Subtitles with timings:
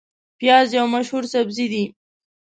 [0.39, 1.83] پیاز یو مشهور سبزی دی